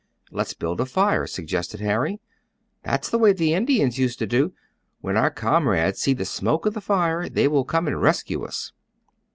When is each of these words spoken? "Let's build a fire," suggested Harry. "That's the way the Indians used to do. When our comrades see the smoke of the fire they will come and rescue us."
"Let's 0.31 0.55
build 0.55 0.81
a 0.81 0.87
fire," 0.87 1.27
suggested 1.27 1.79
Harry. 1.79 2.19
"That's 2.81 3.07
the 3.11 3.19
way 3.19 3.33
the 3.33 3.53
Indians 3.53 3.99
used 3.99 4.17
to 4.17 4.25
do. 4.25 4.51
When 5.01 5.15
our 5.15 5.29
comrades 5.29 5.99
see 5.99 6.13
the 6.13 6.25
smoke 6.25 6.65
of 6.65 6.73
the 6.73 6.81
fire 6.81 7.29
they 7.29 7.47
will 7.47 7.65
come 7.65 7.85
and 7.85 8.01
rescue 8.01 8.43
us." 8.43 8.71